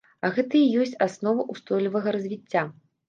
А 0.27 0.29
гэта 0.37 0.55
і 0.59 0.69
ёсць 0.85 0.95
аснова 1.07 1.45
ўстойлівага 1.53 2.15
развіцця! 2.17 2.65